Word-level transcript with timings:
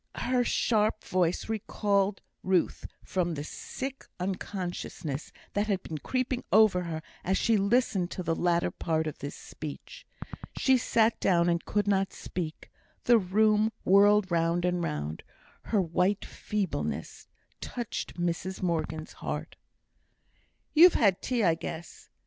Her 0.15 0.43
sharp 0.43 1.03
voice 1.03 1.47
recalled 1.47 2.21
Ruth 2.41 2.87
from 3.03 3.35
the 3.35 3.43
sick 3.43 4.07
unconsciousness 4.19 5.31
that 5.53 5.67
had 5.67 5.83
been 5.83 5.99
creeping 5.99 6.43
over 6.51 6.81
her 6.85 7.03
as 7.23 7.37
she 7.37 7.55
listened 7.55 8.09
to 8.09 8.23
the 8.23 8.33
latter 8.35 8.71
part 8.71 9.05
of 9.05 9.19
this 9.19 9.35
speech. 9.35 10.07
She 10.57 10.75
sat 10.75 11.19
down 11.19 11.47
and 11.49 11.63
could 11.63 11.87
not 11.87 12.13
speak 12.13 12.71
the 13.03 13.19
room 13.19 13.71
whirled 13.85 14.31
round 14.31 14.65
and 14.65 14.81
round 14.83 15.21
her 15.65 15.79
white 15.79 16.25
feebleness 16.25 17.27
touched 17.59 18.15
Mrs 18.15 18.63
Morgan's 18.63 19.13
heart. 19.13 19.55
"You've 20.73 20.95
had 20.95 21.17
no 21.17 21.19
tea, 21.21 21.43
I 21.43 21.53
guess. 21.53 22.09